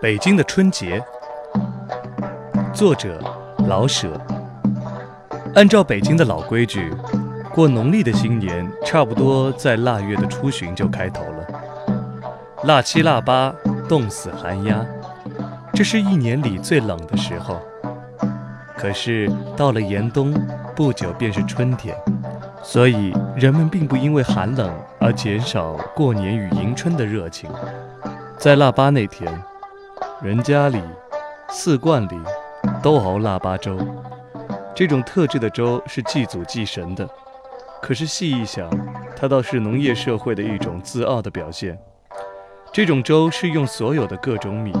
[0.00, 0.98] 北京的春节，
[2.72, 3.20] 作者
[3.68, 4.18] 老舍。
[5.54, 6.90] 按照北京的老规矩，
[7.52, 11.46] 过农历的新年差不多在腊月的初旬就开头了。
[12.64, 13.54] 腊七腊八，
[13.90, 14.82] 冻死寒鸦，
[15.74, 17.60] 这是一年里最冷的时候。
[18.78, 20.32] 可是到了严冬，
[20.74, 21.94] 不久便是春天，
[22.62, 27.50] 所以人们并不因为寒冷而减少过年与迎春的热情。
[28.38, 29.30] 在腊八那天。
[30.22, 30.78] 人家里、
[31.48, 32.20] 寺观里
[32.82, 33.78] 都熬腊八粥，
[34.74, 37.08] 这种特制的粥是祭祖祭神的。
[37.80, 38.68] 可是细一想，
[39.16, 41.78] 它倒是农业社会的一种自傲的表现。
[42.70, 44.74] 这种粥是用所有的各种米、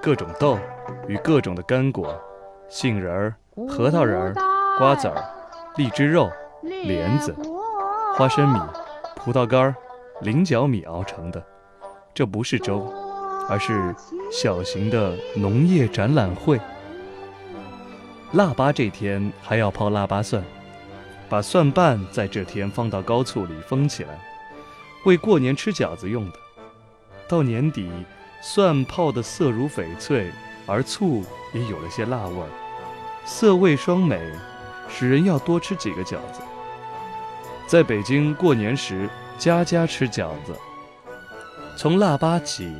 [0.00, 0.56] 各种豆
[1.08, 2.14] 与各种的干果，
[2.68, 3.34] 杏仁儿、
[3.68, 4.34] 核桃仁儿、
[4.78, 5.16] 瓜子儿、
[5.74, 6.30] 荔枝肉、
[6.62, 7.34] 莲子、
[8.14, 8.60] 花生米、
[9.16, 9.74] 葡萄干儿、
[10.20, 11.42] 菱角米熬成的。
[12.14, 12.88] 这不是粥，
[13.48, 13.94] 而是。
[14.28, 16.60] 小型的农业展览会。
[18.32, 20.42] 腊八这天还要泡腊八蒜，
[21.28, 24.18] 把蒜瓣在这天放到高醋里封起来，
[25.04, 26.38] 为过年吃饺子用的。
[27.28, 27.88] 到年底，
[28.42, 30.28] 蒜泡的色如翡翠，
[30.66, 32.48] 而醋也有了些辣味儿，
[33.24, 34.20] 色味双美，
[34.88, 36.40] 使人要多吃几个饺子。
[37.68, 40.52] 在北京过年时，家家吃饺子。
[41.76, 42.74] 从腊八起。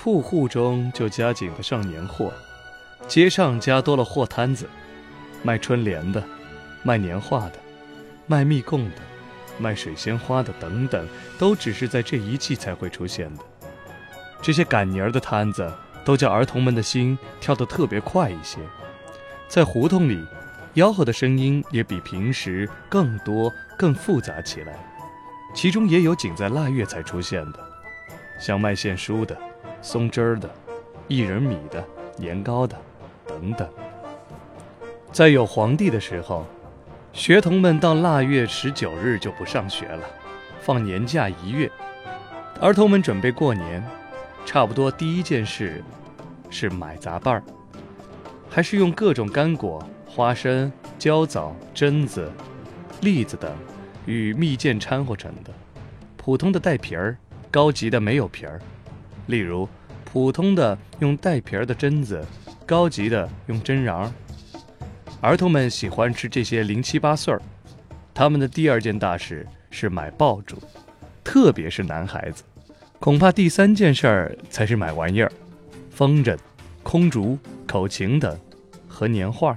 [0.00, 2.32] 铺户中就加紧了上年货，
[3.08, 4.64] 街上加多了货摊子，
[5.42, 6.22] 卖春联的，
[6.84, 7.54] 卖年画的，
[8.28, 8.96] 卖蜜供的，
[9.58, 11.04] 卖水仙花的等等，
[11.36, 13.42] 都只是在这一季才会出现的。
[14.40, 15.68] 这些赶年儿的摊子，
[16.04, 18.60] 都叫儿童们的心跳得特别快一些。
[19.48, 20.24] 在胡同里，
[20.76, 24.78] 吆喝的声音也比平时更多、更复杂起来，
[25.52, 27.58] 其中也有仅在腊月才出现的，
[28.40, 29.36] 像卖线书的。
[29.80, 30.48] 松枝儿的、
[31.08, 31.84] 薏仁米的、
[32.16, 32.76] 年糕的，
[33.26, 33.68] 等等。
[35.12, 36.44] 在有皇帝的时候，
[37.12, 40.02] 学童们到腊月十九日就不上学了，
[40.60, 41.70] 放年假一月。
[42.60, 43.82] 儿童们准备过年，
[44.44, 45.82] 差不多第一件事
[46.50, 47.42] 是买杂拌儿，
[48.50, 52.30] 还是用各种干果、花生、焦枣、榛子、
[53.00, 53.50] 栗子等
[54.06, 55.52] 与蜜饯掺和成的。
[56.16, 57.16] 普通的带皮儿，
[57.50, 58.60] 高级的没有皮儿。
[59.28, 59.68] 例如，
[60.04, 62.22] 普通的用带皮儿的榛子，
[62.66, 64.10] 高级的用榛瓤。
[65.20, 67.40] 儿童们喜欢吃这些零七八碎儿。
[68.14, 70.56] 他们的第二件大事是买爆竹，
[71.22, 72.42] 特别是男孩子。
[72.98, 75.30] 恐怕第三件事儿才是买玩意儿：
[75.90, 76.36] 风筝、
[76.82, 78.36] 空竹、口琴等
[78.88, 79.56] 和年画。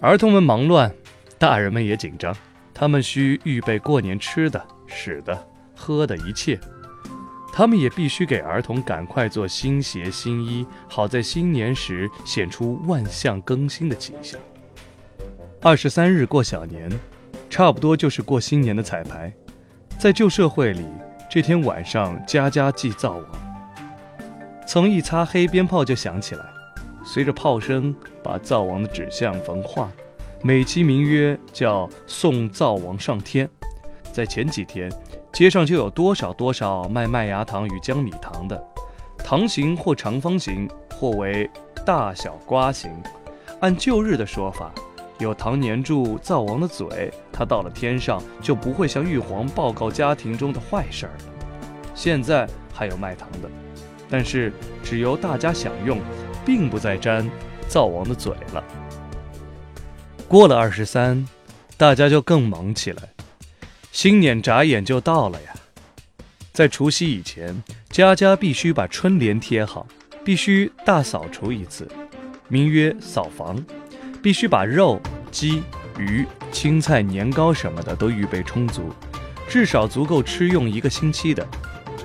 [0.00, 0.92] 儿童们忙乱，
[1.38, 2.36] 大人们也紧张。
[2.74, 6.58] 他们需预备过年吃的、使的、喝的一切。
[7.60, 14.40] 他们也必须给儿童赶快做新鞋新衣，好在新年时显出万象更新的景象。
[15.60, 16.90] 二十三日过小年，
[17.50, 19.30] 差不多就是过新年的彩排。
[19.98, 20.86] 在旧社会里，
[21.30, 23.26] 这天晚上家家祭灶王，
[24.66, 26.46] 从一擦黑鞭炮就响起来，
[27.04, 29.90] 随着炮声把灶王的纸像焚化，
[30.42, 33.46] 美其名曰叫送灶王上天。
[34.14, 34.90] 在前几天。
[35.32, 38.62] 街上就有多少多少卖麦芽糖与江米糖的，
[39.18, 41.48] 糖形或长方形，或为
[41.86, 42.90] 大小瓜形。
[43.60, 44.70] 按旧日的说法，
[45.18, 51.12] 有糖粘住灶王的嘴，他到了天上就不会向玉皇报告家庭中的坏事儿。
[51.94, 53.48] 现在还有卖糖的，
[54.10, 54.52] 但是
[54.82, 55.98] 只由大家享用，
[56.44, 57.28] 并不再沾
[57.68, 58.64] 灶王的嘴了。
[60.26, 61.26] 过了二十三，
[61.76, 63.02] 大家就更忙起来。
[63.92, 65.52] 新年眨眼就到了呀！
[66.52, 69.86] 在除夕以前，家家必须把春联贴好，
[70.24, 71.88] 必须大扫除一次，
[72.48, 73.62] 名曰扫房，
[74.22, 75.00] 必须把肉、
[75.32, 75.62] 鸡、
[75.98, 78.94] 鱼、青菜、年糕什么的都预备充足，
[79.48, 81.46] 至少足够吃用一个星期的。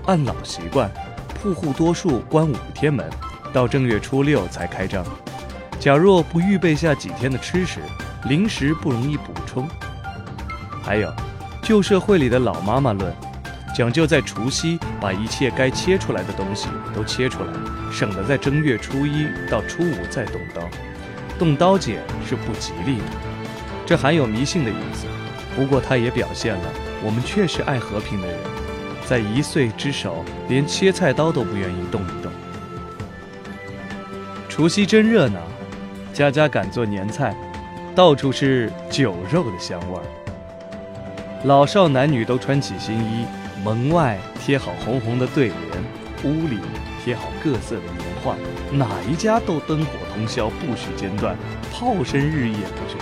[0.07, 0.91] 按老习惯，
[1.35, 3.07] 铺户多数关五天门，
[3.53, 5.05] 到正月初六才开张。
[5.79, 7.79] 假若不预备下几天的吃食，
[8.27, 9.69] 临时不容易补充。
[10.81, 11.13] 还有。
[11.65, 13.11] 旧社会里的老妈妈论，
[13.75, 17.51] 讲究在除夕把一切该切出来的东西都切出来，
[17.91, 20.61] 省得在正月初一到初五再动刀。
[21.39, 23.05] 动刀剪是不吉利的，
[23.83, 25.07] 这含有迷信的意思。
[25.55, 26.61] 不过它也表现了
[27.03, 28.37] 我们确实爱和平的人，
[29.07, 32.31] 在一岁之首连切菜刀都不愿意动一动。
[34.47, 35.39] 除夕真热闹，
[36.13, 37.35] 家家敢做年菜，
[37.95, 40.03] 到处是酒肉的香味儿。
[41.45, 43.23] 老少男女都穿起新衣，
[43.63, 45.55] 门外贴好红红的对联，
[46.23, 46.57] 屋里
[47.03, 48.35] 贴好各色的年画。
[48.71, 51.37] 哪一家都灯火通宵，不许间断，
[51.71, 52.97] 炮声日夜不绝。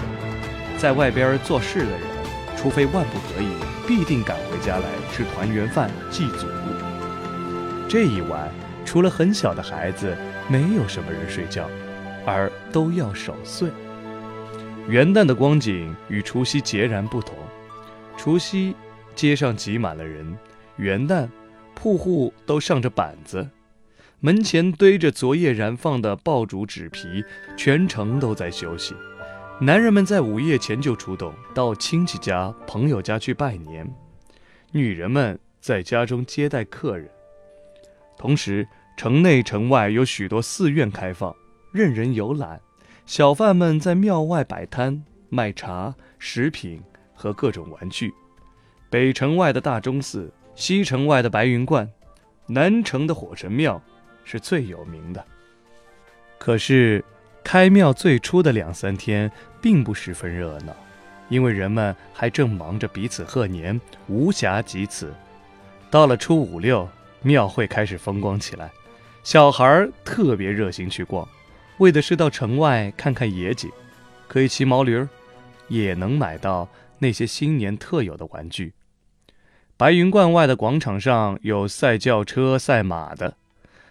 [0.78, 2.00] 在外边做事的人，
[2.58, 3.48] 除非万不得已，
[3.88, 6.46] 必定赶回家来吃团圆饭祭祖。
[7.88, 8.52] 这一晚，
[8.84, 10.14] 除了很小的孩子，
[10.50, 11.70] 没有什么人睡觉，
[12.26, 13.70] 而都要守岁。
[14.90, 17.38] 元旦的光景与除夕截然不同。
[18.18, 18.76] 除夕，
[19.16, 20.36] 街上挤满了人；
[20.78, 21.28] 元旦，
[21.76, 23.50] 铺户都上着板子，
[24.20, 27.24] 门前堆着昨夜燃放的爆竹纸皮，
[27.58, 28.96] 全城都在休息。
[29.60, 33.86] 男人们在午夜前就出动，到亲戚家、朋友家去拜年；
[34.72, 37.10] 女人们在家中接待客人。
[38.18, 41.36] 同时，城内城外有许多寺院开放，
[41.72, 42.62] 任人游览。
[43.06, 46.82] 小贩们在庙外摆摊卖茶、食品
[47.24, 48.14] 和各种玩具。
[48.90, 51.90] 北城外的大钟寺，西城外的白云观，
[52.48, 53.82] 南城的火神庙
[54.26, 55.26] 是最有名的。
[56.38, 57.02] 可是，
[57.42, 59.32] 开庙最初的两三天
[59.62, 60.76] 并不十分热闹，
[61.30, 63.80] 因为人们还正忙着彼此贺年，
[64.10, 65.14] 无暇及此。
[65.90, 66.86] 到了初五六，
[67.22, 68.70] 庙会开始风光起来，
[69.24, 71.26] 小孩特别热心去逛。
[71.78, 73.72] 为的是到城外看看野景，
[74.28, 75.08] 可以骑毛驴儿，
[75.70, 76.68] 也能买到
[77.00, 78.74] 那些新年特有的玩具。
[79.76, 83.36] 白云观外的广场上有赛轿车、赛马的，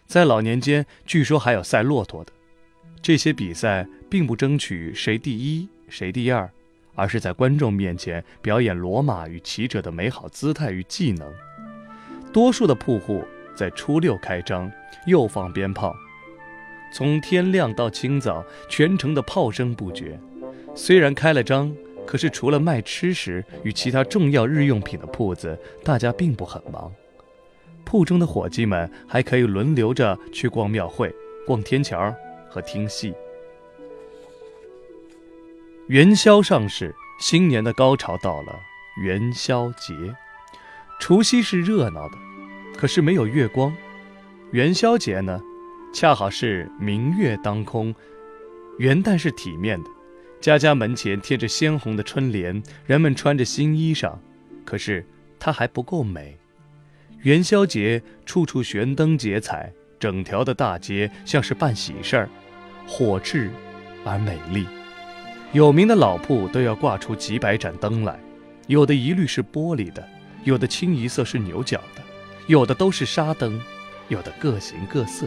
[0.06, 2.32] 在老年间据说还有赛骆驼的。
[3.02, 6.49] 这些比赛并不争取谁第一谁第二，
[6.94, 11.31] 而是在观众面前表演骡马与骑者的美好姿态与技能。
[12.32, 13.25] 多数的铺户
[13.56, 14.70] 在初六开张，
[15.06, 15.94] 又放鞭炮。
[16.94, 20.19] 从天亮到清早，全城的炮声不绝。
[20.75, 21.75] 虽然开了张，
[22.06, 26.93] 可是除了卖吃食与其他重要日用品的铺子，大家并不很忙。
[27.84, 31.14] 铺中的伙计们还可以轮流着去逛庙会、
[31.46, 32.14] 逛天桥
[32.49, 33.14] 和听戏。
[35.88, 38.52] 元宵上市，新年的高潮到了。
[39.02, 39.94] 元宵节，
[41.00, 42.14] 除夕是热闹的，
[42.76, 43.75] 可是没有月光。
[44.50, 45.40] 元宵节呢？
[45.94, 47.94] 恰好是明月当空，
[48.78, 49.90] 元旦是体面的，
[50.43, 54.12] 家家门前贴着鲜红的春联，人们穿着新衣裳，
[54.65, 55.06] 可是
[55.39, 56.37] 它还不够美。
[57.21, 62.29] 元宵节处处悬灯结彩，整条的大街像是办喜事儿，
[62.89, 63.50] 火炽
[64.05, 64.67] 而美丽。
[65.53, 68.19] 有名的老铺都要挂出几百盏灯来，
[68.67, 70.05] 有的一律是玻璃的，
[70.43, 72.03] 有的清一色是牛角的，
[72.49, 73.61] 有的都是纱灯，
[74.09, 75.25] 有的各形各色。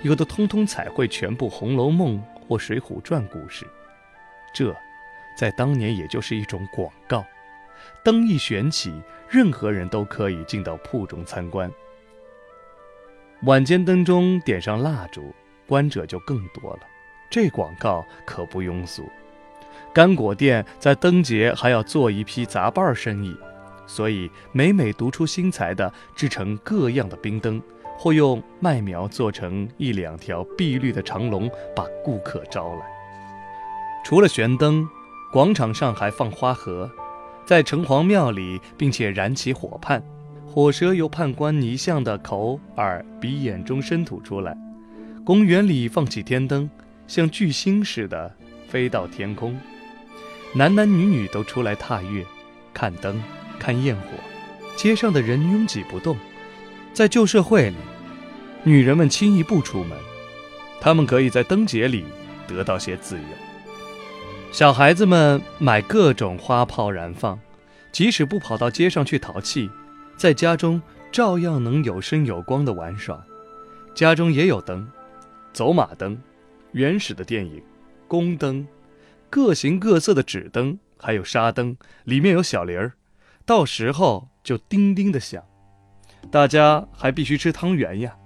[0.00, 2.16] 有的通通彩绘全部《红楼梦》
[2.48, 3.66] 或《水浒传》故事，
[4.56, 4.74] 这，
[5.36, 7.22] 在当年也就是一种广告。
[8.02, 11.70] 灯一悬起，任何人都可以进到铺中参观。
[13.42, 15.34] 晚间灯中点上蜡烛，
[15.66, 16.80] 观者就更多了。
[17.28, 19.06] 这广告可不庸俗。
[19.92, 23.36] 干果店在灯节还要做一批杂拌生意，
[23.86, 27.62] 所以每每独出心裁的制成各样的冰灯。
[27.98, 32.95] 或用麦苗做成一两条碧绿的长龙，把顾客招来。
[34.08, 34.88] 除了悬灯，
[35.32, 36.88] 广场上还放花盒，
[37.44, 40.00] 在城隍庙里，并且燃起火畔，
[40.46, 44.56] 火蛇由判官泥像的口、耳、鼻、眼中伸吐出来。
[45.24, 46.70] 公园里放起天灯，
[47.08, 48.32] 像巨星似的
[48.68, 49.58] 飞到天空。
[50.52, 52.24] 男男女女都出来踏月、
[52.72, 53.20] 看灯、
[53.58, 54.02] 看焰火。
[54.76, 56.16] 街上的人拥挤不动。
[56.92, 57.76] 在旧社会里，
[58.62, 59.98] 女人们轻易不出门，
[60.80, 62.04] 她们可以在灯节里
[62.46, 63.45] 得到些自由。
[64.52, 67.38] 小孩子们买各种花炮燃放，
[67.92, 69.70] 即使不跑到街上去淘气，
[70.16, 70.80] 在家中
[71.12, 73.22] 照样能有声有光的玩耍。
[73.94, 74.90] 家中也有灯，
[75.52, 76.18] 走马灯、
[76.72, 77.62] 原始的电影、
[78.08, 78.66] 宫灯、
[79.28, 82.92] 各形各色的纸灯，还有纱灯，里面有小铃儿，
[83.44, 85.42] 到时候就叮叮的响。
[86.30, 88.16] 大家还必须吃汤圆呀，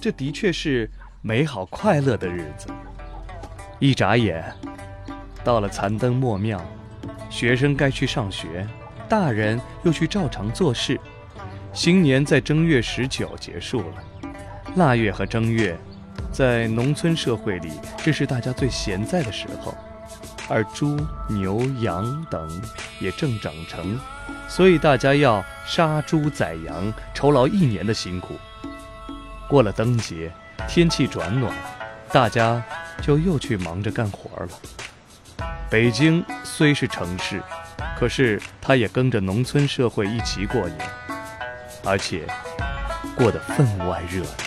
[0.00, 2.68] 这的确是美好快乐的日子。
[3.78, 4.54] 一眨眼，
[5.46, 6.60] 到了残灯末庙，
[7.30, 8.66] 学生该去上学，
[9.08, 10.98] 大人又去照常做事。
[11.72, 14.32] 新年在正月十九结束了，
[14.74, 15.78] 腊月和正月，
[16.32, 19.72] 在农村社会里，这是大家最闲在的时候，
[20.48, 20.98] 而猪、
[21.28, 22.60] 牛、羊等
[22.98, 23.96] 也正长成。
[24.48, 28.34] 所以大家要杀猪宰羊，酬劳一年的辛苦。
[29.48, 30.32] 过了灯节，
[30.66, 31.54] 天气转暖，
[32.10, 32.60] 大家
[33.00, 34.48] 就又去忙着干活了。
[35.68, 37.42] 北京虽是城市，
[37.98, 40.78] 可是它也跟着农村社会一起过年，
[41.84, 42.24] 而且
[43.16, 44.45] 过得分外热闹。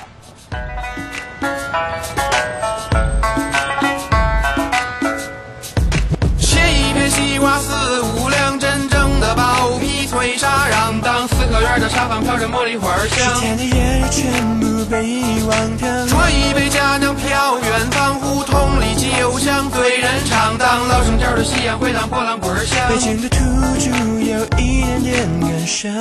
[11.99, 15.89] 沙发飘着茉莉花香，天的夜全部被遗忘掉。
[16.07, 20.57] 啜一杯佳酿飘远方，胡同里酒香醉人肠。
[20.57, 22.87] 当老生调的夕阳回荡波浪滚响。
[22.87, 23.37] 北京的土
[23.77, 23.89] 著
[24.23, 25.91] 有一点点感伤。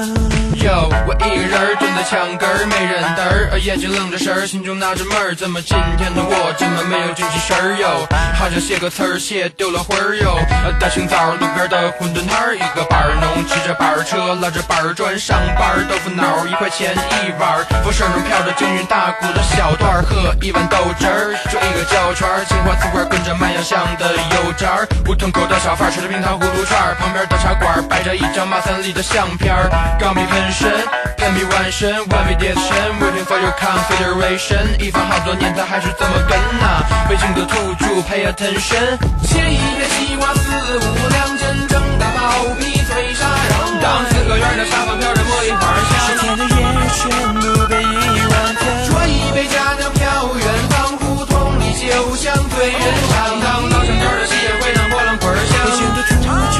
[0.63, 8.07] 哟，我一个人蹲在墙根儿，没人搭儿，眼睛愣着神儿，心中纳着闷儿，怎么今天的我怎么没有精气神儿哟？
[8.39, 10.39] 好像写个词儿写丢了魂儿哟。
[10.79, 30.71] 大清早路边的馄饨摊儿，一个板儿农骑着板儿车，拉着板儿砖上班儿，豆腐脑儿一块钱一碗儿，风扇中飘着京韵大鼓的小段儿，喝一碗豆汁儿，煮一个焦圈儿，青花瓷罐跟着卖洋香的油渣儿，胡同口的小贩儿吃着冰糖葫芦串儿，旁边的茶馆儿摆着一张马三立的相片儿，钢笔喷身，
[31.17, 36.85] 喷笔完身，one way direction waiting for your confideration 一番好多年他还是这么跟呐？
[37.09, 46.19] 北京的土著 pay attention，切一片西瓜四五两，真正的薄皮脆沙瓤，当四合院的沙发飘着茉莉花香。
[46.19, 46.51] 天的夜
[46.99, 47.03] 全
[47.35, 47.87] 部被遗
[48.27, 48.63] 忘掉。
[48.91, 50.03] 啜一杯佳酿飘
[50.37, 52.81] 远方，胡同里酒香醉人
[53.11, 53.41] 肠。
[53.41, 55.39] 当老城角的夕阳回荡波浪滚北
[55.71, 55.95] 京响。
[55.95, 56.57] 的土著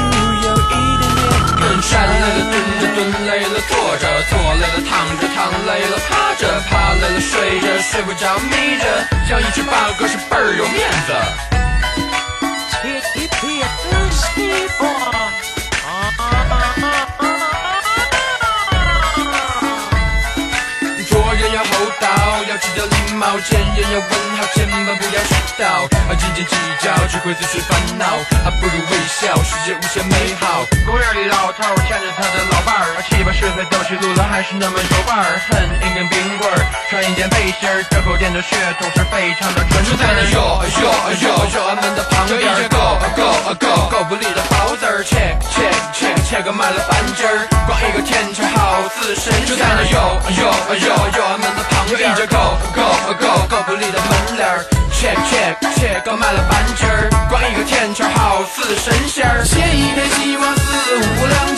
[0.47, 1.19] 有一点点
[1.59, 1.91] 感伤。
[1.91, 2.97] 站累了蹲着，蹲
[3.27, 8.83] 累了坐着，坐累了躺着，躺累了趴着，趴累了睡着，睡不着眯着，
[9.27, 11.48] 像一只八哥是倍儿有面子。
[23.29, 25.85] 道礼貌；见人要问好，千万不要迟到。
[26.09, 28.05] 啊，斤斤计较只会自寻烦恼，
[28.43, 30.65] 还不如微笑，世界无限美好。
[30.85, 35.37] 公园里老头牵着他的老伴儿，七八十岁走起路来还是那么有范儿。
[35.45, 36.57] 恨一根冰棍儿，
[36.89, 39.93] 穿一件背心儿，这口店的血统是非常的纯正。
[39.93, 40.89] 就在那哟哟
[41.21, 43.21] 哟哟俺们的旁边，有一只狗狗
[43.53, 49.45] 狗狗不理的包子儿，切切切切个卖了半斤儿，光一个甜圈好似神仙。
[49.45, 50.41] 就在那哟哟
[50.81, 52.27] 哟哟俺们的旁边，有一
[55.75, 59.43] 切糕买了半斤儿，光一个甜圈好似神仙儿。
[59.45, 61.48] 写一篇希望四五两，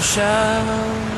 [0.00, 1.09] 北